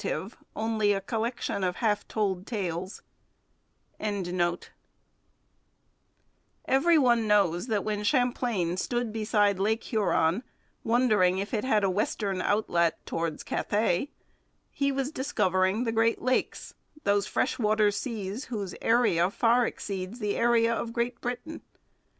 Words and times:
CHAPTER 0.03 0.17
IV 0.17 0.37
SAILING 0.79 1.01
CRAFT: 1.01 2.17
UNDER 2.17 2.41
THE 2.45 2.45
FLEURS 2.49 3.03
DE 3.99 4.31
LIS 4.33 4.69
Every 6.65 6.97
one 6.97 7.27
knows 7.27 7.67
that 7.67 7.83
when 7.83 8.01
Champlain 8.03 8.77
stood 8.77 9.13
beside 9.13 9.59
Lake 9.59 9.83
Huron, 9.83 10.41
wondering 10.83 11.37
if 11.37 11.53
it 11.53 11.63
had 11.63 11.83
a 11.83 11.89
western 11.91 12.41
outlet 12.41 12.97
towards 13.05 13.43
Cathay, 13.43 14.09
he 14.71 14.91
was 14.91 15.11
discovering 15.11 15.83
the 15.83 15.91
Great 15.91 16.19
Lakes, 16.23 16.73
those 17.03 17.27
fresh 17.27 17.59
water 17.59 17.91
seas 17.91 18.45
whose 18.45 18.73
area 18.81 19.29
far 19.29 19.67
exceeds 19.67 20.17
the 20.17 20.35
area 20.35 20.73
of 20.73 20.93
Great 20.93 21.21
Britain. 21.21 21.61